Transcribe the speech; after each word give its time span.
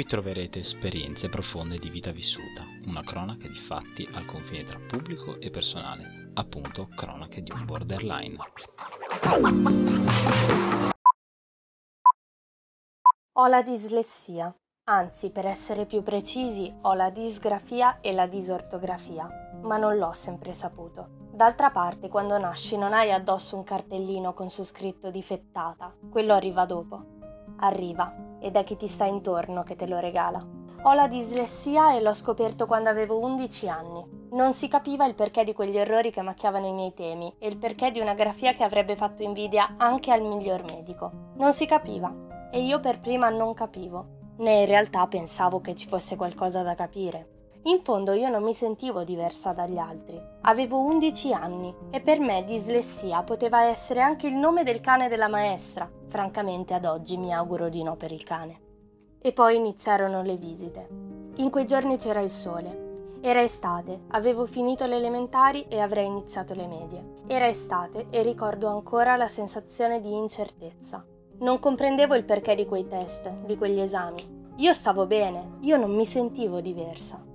Qui 0.00 0.08
troverete 0.08 0.60
esperienze 0.60 1.28
profonde 1.28 1.76
di 1.76 1.90
vita 1.90 2.10
vissuta, 2.10 2.64
una 2.86 3.02
cronaca 3.02 3.46
di 3.46 3.58
fatti 3.58 4.08
al 4.14 4.24
confine 4.24 4.64
tra 4.64 4.78
pubblico 4.78 5.38
e 5.38 5.50
personale, 5.50 6.30
appunto 6.32 6.88
cronache 6.96 7.42
di 7.42 7.52
un 7.52 7.66
borderline. 7.66 8.38
Ho 13.32 13.46
la 13.46 13.60
dislessia, 13.60 14.50
anzi 14.88 15.30
per 15.30 15.44
essere 15.44 15.84
più 15.84 16.02
precisi 16.02 16.74
ho 16.80 16.94
la 16.94 17.10
disgrafia 17.10 18.00
e 18.00 18.14
la 18.14 18.26
disortografia, 18.26 19.28
ma 19.64 19.76
non 19.76 19.98
l'ho 19.98 20.14
sempre 20.14 20.54
saputo. 20.54 21.28
D'altra 21.34 21.70
parte, 21.70 22.08
quando 22.08 22.38
nasci 22.38 22.78
non 22.78 22.94
hai 22.94 23.12
addosso 23.12 23.54
un 23.54 23.64
cartellino 23.64 24.32
con 24.32 24.48
su 24.48 24.64
scritto 24.64 25.10
difettata, 25.10 25.94
quello 26.10 26.32
arriva 26.32 26.64
dopo. 26.64 27.18
Arriva 27.58 28.28
ed 28.40 28.56
è 28.56 28.64
chi 28.64 28.76
ti 28.76 28.88
sta 28.88 29.04
intorno 29.04 29.62
che 29.62 29.76
te 29.76 29.86
lo 29.86 29.98
regala. 29.98 30.44
Ho 30.82 30.92
la 30.94 31.06
dislessia 31.06 31.94
e 31.94 32.00
l'ho 32.00 32.12
scoperto 32.12 32.66
quando 32.66 32.88
avevo 32.88 33.18
11 33.18 33.68
anni. 33.68 34.04
Non 34.32 34.54
si 34.54 34.66
capiva 34.66 35.04
il 35.06 35.14
perché 35.14 35.44
di 35.44 35.52
quegli 35.52 35.76
errori 35.76 36.10
che 36.10 36.22
macchiavano 36.22 36.66
i 36.66 36.72
miei 36.72 36.94
temi 36.94 37.34
e 37.38 37.48
il 37.48 37.58
perché 37.58 37.90
di 37.90 38.00
una 38.00 38.14
grafia 38.14 38.54
che 38.54 38.64
avrebbe 38.64 38.96
fatto 38.96 39.22
invidia 39.22 39.74
anche 39.76 40.10
al 40.10 40.22
miglior 40.22 40.64
medico. 40.72 41.32
Non 41.34 41.52
si 41.52 41.66
capiva 41.66 42.48
e 42.50 42.62
io 42.62 42.80
per 42.80 43.00
prima 43.00 43.28
non 43.28 43.54
capivo, 43.54 44.34
né 44.38 44.60
in 44.60 44.66
realtà 44.66 45.06
pensavo 45.06 45.60
che 45.60 45.74
ci 45.74 45.86
fosse 45.86 46.16
qualcosa 46.16 46.62
da 46.62 46.74
capire. 46.74 47.39
In 47.64 47.82
fondo 47.82 48.12
io 48.12 48.30
non 48.30 48.42
mi 48.42 48.54
sentivo 48.54 49.04
diversa 49.04 49.52
dagli 49.52 49.76
altri. 49.76 50.18
Avevo 50.42 50.80
11 50.80 51.32
anni 51.34 51.74
e 51.90 52.00
per 52.00 52.18
me 52.18 52.42
dislessia 52.44 53.22
poteva 53.22 53.64
essere 53.64 54.00
anche 54.00 54.26
il 54.26 54.34
nome 54.34 54.64
del 54.64 54.80
cane 54.80 55.08
della 55.08 55.28
maestra. 55.28 55.90
Francamente 56.08 56.72
ad 56.72 56.86
oggi 56.86 57.18
mi 57.18 57.34
auguro 57.34 57.68
di 57.68 57.82
no 57.82 57.96
per 57.96 58.12
il 58.12 58.24
cane. 58.24 58.60
E 59.20 59.32
poi 59.34 59.56
iniziarono 59.56 60.22
le 60.22 60.36
visite. 60.36 60.88
In 61.36 61.50
quei 61.50 61.66
giorni 61.66 61.98
c'era 61.98 62.20
il 62.20 62.30
sole. 62.30 63.18
Era 63.20 63.42
estate, 63.42 64.04
avevo 64.08 64.46
finito 64.46 64.86
le 64.86 64.96
elementari 64.96 65.66
e 65.68 65.80
avrei 65.80 66.06
iniziato 66.06 66.54
le 66.54 66.66
medie. 66.66 67.04
Era 67.26 67.46
estate 67.46 68.06
e 68.08 68.22
ricordo 68.22 68.68
ancora 68.68 69.16
la 69.16 69.28
sensazione 69.28 70.00
di 70.00 70.10
incertezza. 70.10 71.04
Non 71.40 71.58
comprendevo 71.58 72.14
il 72.14 72.24
perché 72.24 72.54
di 72.54 72.64
quei 72.64 72.88
test, 72.88 73.28
di 73.44 73.58
quegli 73.58 73.80
esami. 73.80 74.38
Io 74.56 74.72
stavo 74.72 75.04
bene, 75.04 75.58
io 75.60 75.76
non 75.76 75.94
mi 75.94 76.06
sentivo 76.06 76.62
diversa. 76.62 77.28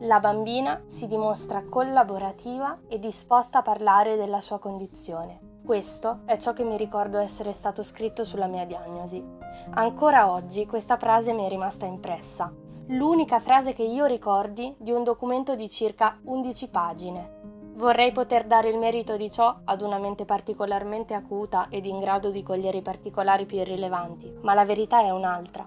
La 0.00 0.20
bambina 0.20 0.82
si 0.88 1.06
dimostra 1.06 1.64
collaborativa 1.66 2.80
e 2.86 2.98
disposta 2.98 3.60
a 3.60 3.62
parlare 3.62 4.16
della 4.16 4.40
sua 4.40 4.58
condizione. 4.58 5.60
Questo 5.64 6.20
è 6.26 6.36
ciò 6.36 6.52
che 6.52 6.64
mi 6.64 6.76
ricordo 6.76 7.16
essere 7.16 7.54
stato 7.54 7.82
scritto 7.82 8.22
sulla 8.22 8.46
mia 8.46 8.66
diagnosi. 8.66 9.24
Ancora 9.70 10.30
oggi 10.30 10.66
questa 10.66 10.98
frase 10.98 11.32
mi 11.32 11.46
è 11.46 11.48
rimasta 11.48 11.86
impressa. 11.86 12.52
L'unica 12.88 13.40
frase 13.40 13.72
che 13.72 13.84
io 13.84 14.04
ricordi 14.04 14.74
di 14.76 14.92
un 14.92 15.02
documento 15.02 15.54
di 15.54 15.66
circa 15.70 16.18
11 16.24 16.68
pagine. 16.68 17.30
Vorrei 17.76 18.12
poter 18.12 18.44
dare 18.44 18.68
il 18.68 18.76
merito 18.76 19.16
di 19.16 19.30
ciò 19.30 19.60
ad 19.64 19.80
una 19.80 19.98
mente 19.98 20.26
particolarmente 20.26 21.14
acuta 21.14 21.68
ed 21.70 21.86
in 21.86 22.00
grado 22.00 22.28
di 22.28 22.42
cogliere 22.42 22.76
i 22.76 22.82
particolari 22.82 23.46
più 23.46 23.56
irrilevanti, 23.56 24.40
ma 24.42 24.52
la 24.52 24.66
verità 24.66 25.00
è 25.00 25.08
un'altra. 25.08 25.66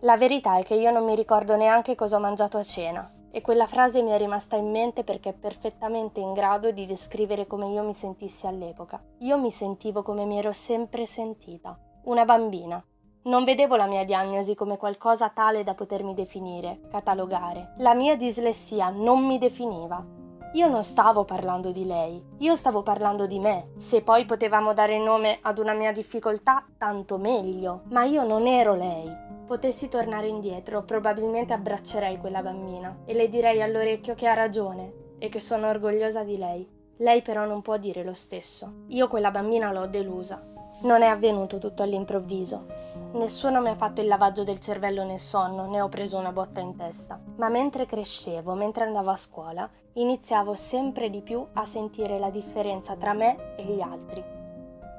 La 0.00 0.16
verità 0.16 0.56
è 0.56 0.64
che 0.64 0.74
io 0.74 0.90
non 0.90 1.04
mi 1.04 1.14
ricordo 1.14 1.56
neanche 1.56 1.94
cosa 1.94 2.16
ho 2.16 2.20
mangiato 2.20 2.58
a 2.58 2.62
cena, 2.62 3.13
e 3.34 3.40
quella 3.40 3.66
frase 3.66 4.00
mi 4.00 4.10
è 4.10 4.16
rimasta 4.16 4.54
in 4.54 4.70
mente 4.70 5.02
perché 5.02 5.30
è 5.30 5.34
perfettamente 5.34 6.20
in 6.20 6.34
grado 6.34 6.70
di 6.70 6.86
descrivere 6.86 7.48
come 7.48 7.66
io 7.66 7.82
mi 7.82 7.92
sentissi 7.92 8.46
all'epoca. 8.46 9.02
Io 9.18 9.36
mi 9.38 9.50
sentivo 9.50 10.04
come 10.04 10.24
mi 10.24 10.38
ero 10.38 10.52
sempre 10.52 11.04
sentita, 11.04 11.76
una 12.04 12.24
bambina. 12.24 12.80
Non 13.24 13.42
vedevo 13.42 13.74
la 13.74 13.86
mia 13.86 14.04
diagnosi 14.04 14.54
come 14.54 14.76
qualcosa 14.76 15.30
tale 15.30 15.64
da 15.64 15.74
potermi 15.74 16.14
definire, 16.14 16.82
catalogare. 16.92 17.74
La 17.78 17.92
mia 17.94 18.16
dislessia 18.16 18.90
non 18.90 19.26
mi 19.26 19.38
definiva. 19.38 20.22
Io 20.52 20.68
non 20.68 20.84
stavo 20.84 21.24
parlando 21.24 21.72
di 21.72 21.84
lei, 21.84 22.22
io 22.38 22.54
stavo 22.54 22.82
parlando 22.82 23.26
di 23.26 23.40
me. 23.40 23.72
Se 23.78 24.02
poi 24.02 24.26
potevamo 24.26 24.72
dare 24.74 24.98
nome 25.00 25.40
ad 25.42 25.58
una 25.58 25.72
mia 25.72 25.90
difficoltà, 25.90 26.64
tanto 26.78 27.18
meglio. 27.18 27.80
Ma 27.88 28.04
io 28.04 28.22
non 28.22 28.46
ero 28.46 28.76
lei. 28.76 29.23
Potessi 29.46 29.88
tornare 29.88 30.26
indietro, 30.26 30.84
probabilmente 30.84 31.52
abbraccerei 31.52 32.16
quella 32.16 32.42
bambina 32.42 33.00
e 33.04 33.12
le 33.12 33.28
direi 33.28 33.60
all'orecchio 33.60 34.14
che 34.14 34.26
ha 34.26 34.32
ragione 34.32 35.16
e 35.18 35.28
che 35.28 35.38
sono 35.38 35.68
orgogliosa 35.68 36.22
di 36.22 36.38
lei. 36.38 36.66
Lei 36.96 37.20
però 37.20 37.44
non 37.44 37.60
può 37.60 37.76
dire 37.76 38.02
lo 38.02 38.14
stesso. 38.14 38.84
Io 38.88 39.06
quella 39.06 39.30
bambina 39.30 39.70
l'ho 39.70 39.86
delusa. 39.86 40.42
Non 40.82 41.02
è 41.02 41.06
avvenuto 41.06 41.58
tutto 41.58 41.82
all'improvviso. 41.82 42.66
Nessuno 43.12 43.60
mi 43.60 43.68
ha 43.68 43.74
fatto 43.74 44.00
il 44.00 44.06
lavaggio 44.06 44.44
del 44.44 44.60
cervello 44.60 45.04
nel 45.04 45.18
sonno, 45.18 45.66
né 45.66 45.80
ho 45.80 45.88
preso 45.88 46.16
una 46.16 46.32
botta 46.32 46.60
in 46.60 46.76
testa. 46.76 47.20
Ma 47.36 47.50
mentre 47.50 47.84
crescevo, 47.84 48.54
mentre 48.54 48.84
andavo 48.84 49.10
a 49.10 49.16
scuola, 49.16 49.68
iniziavo 49.92 50.54
sempre 50.54 51.10
di 51.10 51.20
più 51.20 51.46
a 51.52 51.64
sentire 51.64 52.18
la 52.18 52.30
differenza 52.30 52.96
tra 52.96 53.12
me 53.12 53.54
e 53.56 53.64
gli 53.64 53.80
altri. 53.80 54.43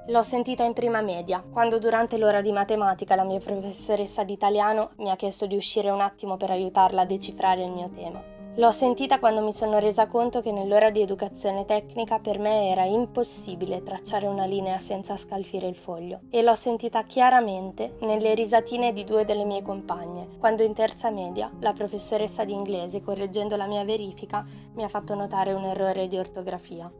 L'ho 0.07 0.21
sentita 0.21 0.63
in 0.63 0.73
prima 0.73 1.01
media, 1.01 1.43
quando 1.51 1.79
durante 1.79 2.17
l'ora 2.17 2.41
di 2.41 2.51
matematica 2.51 3.15
la 3.15 3.23
mia 3.23 3.39
professoressa 3.39 4.23
di 4.23 4.33
italiano 4.33 4.91
mi 4.97 5.09
ha 5.09 5.15
chiesto 5.15 5.47
di 5.47 5.55
uscire 5.55 5.89
un 5.89 5.99
attimo 5.99 6.37
per 6.37 6.51
aiutarla 6.51 7.01
a 7.01 7.05
decifrare 7.05 7.63
il 7.63 7.71
mio 7.71 7.89
tema. 7.89 8.21
L'ho 8.57 8.69
sentita 8.69 9.17
quando 9.17 9.41
mi 9.41 9.51
sono 9.51 9.79
resa 9.79 10.05
conto 10.05 10.41
che 10.41 10.51
nell'ora 10.51 10.91
di 10.91 11.01
educazione 11.01 11.65
tecnica 11.65 12.19
per 12.19 12.37
me 12.37 12.69
era 12.69 12.83
impossibile 12.83 13.81
tracciare 13.81 14.27
una 14.27 14.45
linea 14.45 14.77
senza 14.77 15.17
scalfire 15.17 15.67
il 15.67 15.75
foglio. 15.75 16.19
E 16.29 16.43
l'ho 16.43 16.53
sentita 16.53 17.01
chiaramente 17.01 17.95
nelle 18.01 18.35
risatine 18.35 18.93
di 18.93 19.05
due 19.05 19.25
delle 19.25 19.43
mie 19.43 19.63
compagne, 19.63 20.37
quando 20.37 20.61
in 20.61 20.75
terza 20.75 21.09
media 21.09 21.51
la 21.61 21.73
professoressa 21.73 22.45
di 22.45 22.53
inglese, 22.53 23.01
correggendo 23.01 23.55
la 23.55 23.65
mia 23.65 23.83
verifica, 23.83 24.45
mi 24.75 24.83
ha 24.83 24.87
fatto 24.87 25.15
notare 25.15 25.51
un 25.51 25.63
errore 25.63 26.07
di 26.07 26.19
ortografia. 26.19 26.91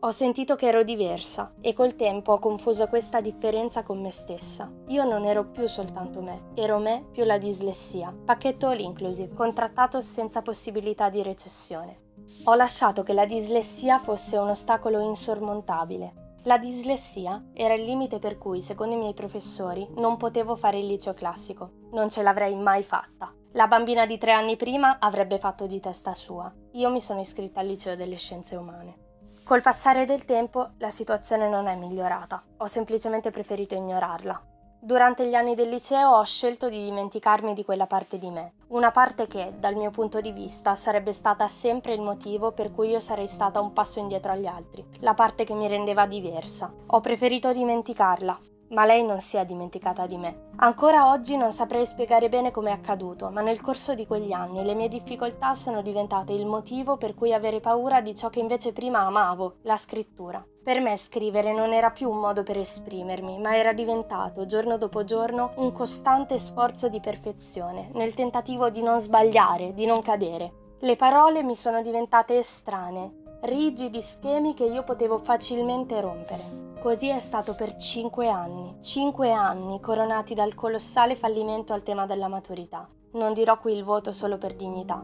Ho 0.00 0.10
sentito 0.10 0.54
che 0.54 0.66
ero 0.66 0.82
diversa 0.82 1.54
e 1.60 1.72
col 1.72 1.96
tempo 1.96 2.32
ho 2.32 2.38
confuso 2.38 2.88
questa 2.88 3.20
differenza 3.20 3.82
con 3.82 4.00
me 4.00 4.10
stessa. 4.10 4.70
Io 4.88 5.04
non 5.04 5.24
ero 5.24 5.46
più 5.46 5.66
soltanto 5.66 6.20
me, 6.20 6.50
ero 6.54 6.78
me 6.78 7.06
più 7.10 7.24
la 7.24 7.38
dislessia, 7.38 8.14
pacchetto 8.24 8.66
all 8.66 8.80
inclusive, 8.80 9.32
contrattato 9.32 10.00
senza 10.02 10.42
possibilità 10.42 11.08
di 11.08 11.22
recessione. 11.22 12.02
Ho 12.44 12.54
lasciato 12.54 13.02
che 13.02 13.14
la 13.14 13.24
dislessia 13.24 13.98
fosse 13.98 14.36
un 14.36 14.48
ostacolo 14.48 15.00
insormontabile. 15.00 16.22
La 16.42 16.58
dislessia 16.58 17.42
era 17.54 17.72
il 17.72 17.84
limite 17.84 18.18
per 18.18 18.36
cui, 18.36 18.60
secondo 18.60 18.94
i 18.94 18.98
miei 18.98 19.14
professori, 19.14 19.88
non 19.96 20.18
potevo 20.18 20.56
fare 20.56 20.78
il 20.78 20.86
liceo 20.86 21.14
classico. 21.14 21.70
Non 21.92 22.10
ce 22.10 22.22
l'avrei 22.22 22.54
mai 22.54 22.82
fatta. 22.82 23.32
La 23.52 23.66
bambina 23.66 24.04
di 24.04 24.18
tre 24.18 24.32
anni 24.32 24.56
prima 24.56 24.98
avrebbe 24.98 25.38
fatto 25.38 25.66
di 25.66 25.80
testa 25.80 26.12
sua. 26.12 26.52
Io 26.72 26.90
mi 26.90 27.00
sono 27.00 27.20
iscritta 27.20 27.60
al 27.60 27.66
liceo 27.66 27.96
delle 27.96 28.16
scienze 28.16 28.56
umane. 28.56 29.03
Col 29.44 29.60
passare 29.60 30.06
del 30.06 30.24
tempo 30.24 30.70
la 30.78 30.88
situazione 30.88 31.50
non 31.50 31.66
è 31.66 31.76
migliorata, 31.76 32.42
ho 32.56 32.66
semplicemente 32.66 33.30
preferito 33.30 33.74
ignorarla. 33.74 34.42
Durante 34.80 35.28
gli 35.28 35.34
anni 35.34 35.54
del 35.54 35.68
liceo 35.68 36.12
ho 36.12 36.24
scelto 36.24 36.70
di 36.70 36.82
dimenticarmi 36.82 37.52
di 37.52 37.62
quella 37.62 37.86
parte 37.86 38.16
di 38.16 38.30
me, 38.30 38.54
una 38.68 38.90
parte 38.90 39.26
che, 39.26 39.52
dal 39.58 39.74
mio 39.74 39.90
punto 39.90 40.22
di 40.22 40.32
vista, 40.32 40.74
sarebbe 40.76 41.12
stata 41.12 41.46
sempre 41.46 41.92
il 41.92 42.00
motivo 42.00 42.52
per 42.52 42.72
cui 42.72 42.88
io 42.88 42.98
sarei 42.98 43.26
stata 43.26 43.60
un 43.60 43.74
passo 43.74 43.98
indietro 43.98 44.32
agli 44.32 44.46
altri, 44.46 44.82
la 45.00 45.12
parte 45.12 45.44
che 45.44 45.52
mi 45.52 45.68
rendeva 45.68 46.06
diversa. 46.06 46.72
Ho 46.86 47.00
preferito 47.00 47.52
dimenticarla, 47.52 48.40
ma 48.74 48.84
lei 48.84 49.04
non 49.04 49.20
si 49.20 49.38
è 49.38 49.46
dimenticata 49.46 50.06
di 50.06 50.18
me. 50.18 50.50
Ancora 50.56 51.08
oggi 51.10 51.36
non 51.36 51.52
saprei 51.52 51.86
spiegare 51.86 52.28
bene 52.28 52.50
come 52.50 52.70
è 52.70 52.72
accaduto, 52.72 53.30
ma 53.30 53.40
nel 53.40 53.60
corso 53.60 53.94
di 53.94 54.06
quegli 54.06 54.32
anni 54.32 54.62
le 54.62 54.74
mie 54.74 54.88
difficoltà 54.88 55.54
sono 55.54 55.80
diventate 55.80 56.32
il 56.32 56.44
motivo 56.44 56.96
per 56.96 57.14
cui 57.14 57.32
avere 57.32 57.60
paura 57.60 58.00
di 58.00 58.14
ciò 58.14 58.28
che 58.28 58.40
invece 58.40 58.72
prima 58.72 58.98
amavo, 59.00 59.56
la 59.62 59.76
scrittura. 59.76 60.44
Per 60.62 60.80
me 60.80 60.96
scrivere 60.96 61.52
non 61.52 61.72
era 61.72 61.90
più 61.90 62.10
un 62.10 62.18
modo 62.18 62.42
per 62.42 62.58
esprimermi, 62.58 63.38
ma 63.38 63.56
era 63.56 63.72
diventato, 63.72 64.46
giorno 64.46 64.76
dopo 64.76 65.04
giorno, 65.04 65.52
un 65.56 65.72
costante 65.72 66.38
sforzo 66.38 66.88
di 66.88 67.00
perfezione, 67.00 67.90
nel 67.94 68.14
tentativo 68.14 68.70
di 68.70 68.82
non 68.82 69.00
sbagliare, 69.00 69.74
di 69.74 69.86
non 69.86 70.00
cadere. 70.00 70.76
Le 70.80 70.96
parole 70.96 71.42
mi 71.42 71.54
sono 71.54 71.82
diventate 71.82 72.38
estranee, 72.38 73.38
rigidi 73.42 74.00
schemi 74.00 74.54
che 74.54 74.64
io 74.64 74.82
potevo 74.82 75.18
facilmente 75.18 76.00
rompere. 76.00 76.63
Così 76.84 77.08
è 77.08 77.18
stato 77.18 77.54
per 77.54 77.76
cinque 77.76 78.28
anni, 78.28 78.76
cinque 78.82 79.32
anni 79.32 79.80
coronati 79.80 80.34
dal 80.34 80.54
colossale 80.54 81.16
fallimento 81.16 81.72
al 81.72 81.82
tema 81.82 82.04
della 82.04 82.28
maturità. 82.28 82.86
Non 83.12 83.32
dirò 83.32 83.58
qui 83.58 83.72
il 83.74 83.82
voto 83.82 84.12
solo 84.12 84.36
per 84.36 84.54
dignità. 84.54 85.02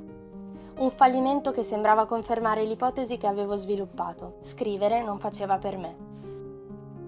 Un 0.76 0.90
fallimento 0.90 1.52
che 1.52 1.62
sembrava 1.62 2.04
confermare 2.04 2.64
l'ipotesi 2.64 3.16
che 3.16 3.26
avevo 3.26 3.54
sviluppato. 3.54 4.36
Scrivere 4.42 5.02
non 5.02 5.18
faceva 5.18 5.56
per 5.56 5.78
me. 5.78 5.96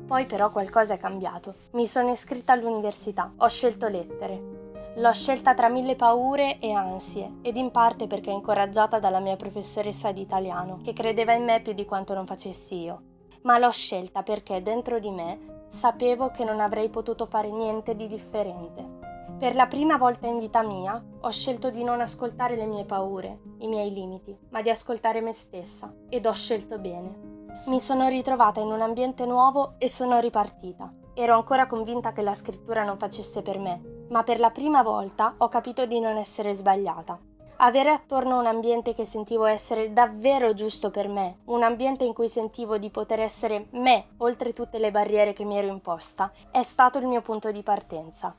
Poi 0.07 0.25
però 0.25 0.51
qualcosa 0.51 0.95
è 0.95 0.99
cambiato. 0.99 1.55
Mi 1.73 1.87
sono 1.87 2.11
iscritta 2.11 2.55
all'università, 2.55 3.31
ho 3.37 3.49
scelto 3.49 3.89
lettere. 3.89 4.95
L'ho 4.97 5.13
scelta 5.13 5.55
tra 5.55 5.69
mille 5.69 5.97
paure 5.97 6.59
e 6.61 6.73
ansie, 6.73 7.41
ed 7.43 7.59
in 7.59 7.73
parte 7.73 8.07
perché 8.07 8.31
incoraggiata 8.31 8.99
dalla 8.99 9.21
mia 9.21 9.37
professoressa 9.37 10.13
di 10.13 10.23
italiano, 10.23 10.81
che 10.83 10.95
credeva 10.95 11.35
in 11.35 11.45
me 11.45 11.61
più 11.61 11.75
di 11.75 11.85
quanto 11.85 12.15
non 12.15 12.25
facessi 12.25 12.77
io. 12.77 13.03
Ma 13.43 13.59
l'ho 13.59 13.71
scelta 13.71 14.23
perché 14.23 14.62
dentro 14.62 14.99
di 14.99 15.11
me 15.11 15.65
sapevo 15.69 16.31
che 16.31 16.44
non 16.44 16.61
avrei 16.61 16.89
potuto 16.91 17.27
fare 17.27 17.50
niente 17.50 17.97
di 17.97 18.06
differente. 18.06 19.00
Per 19.39 19.56
la 19.56 19.67
prima 19.67 19.97
volta 19.97 20.29
in 20.29 20.39
vita 20.39 20.62
mia 20.62 21.03
ho 21.21 21.31
scelto 21.31 21.71
di 21.71 21.83
non 21.83 22.00
ascoltare 22.00 22.55
le 22.55 22.67
mie 22.67 22.85
paure, 22.85 23.41
i 23.59 23.67
miei 23.67 23.93
limiti, 23.93 24.37
ma 24.50 24.62
di 24.62 24.71
ascoltare 24.71 25.21
me 25.21 25.33
stessa 25.33 25.93
ed 26.09 26.27
ho 26.27 26.33
scelto 26.33 26.79
bene. 26.79 27.31
Mi 27.67 27.81
sono 27.81 28.06
ritrovata 28.09 28.61
in 28.61 28.71
un 28.71 28.81
ambiente 28.81 29.27
nuovo 29.27 29.75
e 29.79 29.89
sono 29.89 30.21
ripartita. 30.21 30.93
Ero 31.15 31.35
ancora 31.35 31.67
convinta 31.67 32.12
che 32.12 32.23
la 32.23 32.35
scrittura 32.35 32.85
non 32.85 32.99
facesse 32.99 33.43
per 33.43 33.59
me, 33.59 34.06
ma 34.11 34.23
per 34.23 34.39
la 34.39 34.50
prima 34.50 34.83
volta 34.83 35.35
ho 35.39 35.49
capito 35.49 35.85
di 35.87 35.99
non 35.99 36.17
essere 36.17 36.55
sbagliata. 36.55 37.19
Avere 37.64 37.91
attorno 37.91 38.41
un 38.41 38.47
ambiente 38.47 38.93
che 38.93 39.05
sentivo 39.05 39.44
essere 39.44 39.93
davvero 39.93 40.53
giusto 40.53 40.91
per 40.91 41.06
me, 41.06 41.37
un 41.44 41.62
ambiente 41.62 42.03
in 42.03 42.12
cui 42.12 42.26
sentivo 42.26 42.76
di 42.76 42.91
poter 42.91 43.20
essere 43.20 43.67
me 43.70 44.06
oltre 44.17 44.53
tutte 44.53 44.79
le 44.79 44.91
barriere 44.91 45.32
che 45.32 45.44
mi 45.44 45.56
ero 45.56 45.69
imposta, 45.69 46.32
è 46.50 46.64
stato 46.64 46.99
il 46.99 47.06
mio 47.06 47.20
punto 47.20 47.53
di 47.53 47.62
partenza. 47.62 48.35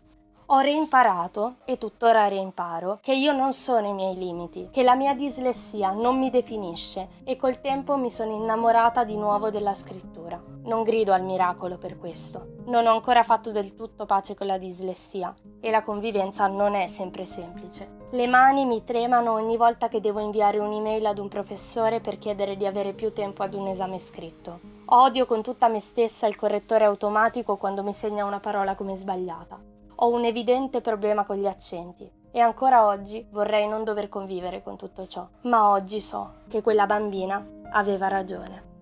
Ho 0.47 0.59
reimparato, 0.59 1.55
e 1.63 1.77
tuttora 1.77 2.27
reimparo, 2.27 2.99
che 3.01 3.13
io 3.13 3.31
non 3.31 3.53
sono 3.53 3.87
i 3.87 3.93
miei 3.93 4.17
limiti, 4.17 4.67
che 4.69 4.83
la 4.83 4.95
mia 4.95 5.15
dislessia 5.15 5.91
non 5.91 6.19
mi 6.19 6.29
definisce 6.29 7.07
e 7.23 7.37
col 7.37 7.61
tempo 7.61 7.95
mi 7.95 8.11
sono 8.11 8.33
innamorata 8.33 9.05
di 9.05 9.15
nuovo 9.15 9.49
della 9.49 9.73
scrittura. 9.73 10.37
Non 10.63 10.83
grido 10.83 11.13
al 11.13 11.23
miracolo 11.23 11.77
per 11.77 11.97
questo. 11.97 12.55
Non 12.65 12.87
ho 12.87 12.91
ancora 12.91 13.23
fatto 13.23 13.51
del 13.51 13.73
tutto 13.73 14.05
pace 14.05 14.35
con 14.35 14.47
la 14.47 14.57
dislessia 14.57 15.33
e 15.61 15.71
la 15.71 15.81
convivenza 15.81 16.45
non 16.47 16.75
è 16.75 16.87
sempre 16.87 17.25
semplice. 17.25 18.02
Le 18.13 18.27
mani 18.27 18.65
mi 18.65 18.83
tremano 18.83 19.31
ogni 19.31 19.57
volta 19.57 19.88
che 19.88 20.00
devo 20.00 20.19
inviare 20.19 20.60
un'email 20.60 21.04
ad 21.04 21.18
un 21.18 21.30
professore 21.30 22.00
per 22.00 22.19
chiedere 22.19 22.56
di 22.56 22.68
avere 22.68 22.94
più 22.94 23.12
tempo 23.12 23.42
ad 23.42 23.56
un 23.56 23.65
esame 23.65 23.98
scritto. 23.98 24.60
Odio 24.86 25.25
con 25.25 25.42
tutta 25.42 25.68
me 25.68 25.80
stessa 25.80 26.27
il 26.27 26.36
correttore 26.36 26.83
automatico 26.83 27.57
quando 27.57 27.81
mi 27.81 27.92
segna 27.92 28.24
una 28.24 28.39
parola 28.39 28.75
come 28.75 28.94
sbagliata. 28.94 29.60
Ho 29.95 30.13
un 30.13 30.25
evidente 30.25 30.80
problema 30.80 31.25
con 31.25 31.38
gli 31.38 31.48
accenti 31.48 32.07
e 32.30 32.39
ancora 32.39 32.86
oggi 32.86 33.25
vorrei 33.31 33.68
non 33.68 33.83
dover 33.83 34.10
convivere 34.10 34.62
con 34.62 34.77
tutto 34.77 35.07
ciò, 35.07 35.27
ma 35.45 35.69
oggi 35.69 36.00
so 36.00 36.33
che 36.50 36.62
quella 36.62 36.86
bambina 36.86 37.44
aveva 37.71 38.10
ragione. 38.10 38.72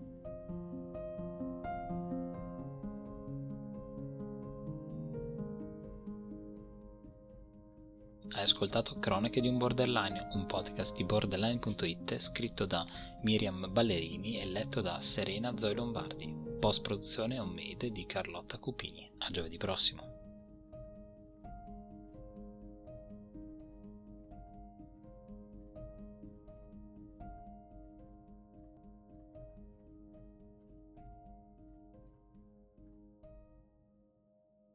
Hai 8.34 8.44
ascoltato 8.44 8.98
Cronache 8.98 9.42
di 9.42 9.50
un 9.50 9.58
borderline, 9.58 10.30
un 10.34 10.46
podcast 10.46 10.96
di 10.96 11.04
borderline.it 11.04 12.18
scritto 12.20 12.66
da 12.66 12.86
Miriam 13.24 13.68
Ballerini 13.70 14.40
e 14.40 14.46
letto 14.46 14.80
da 14.80 15.02
Serena 15.02 15.54
Zoe 15.58 15.74
Lombardi. 15.74 16.34
Post 16.58 16.82
produzione 16.82 17.40
homemade 17.40 17.92
di 17.92 18.06
Carlotta 18.06 18.58
Cupini. 18.58 19.12
A 19.18 19.32
giovedì 19.32 19.58
prossimo. 19.58 20.21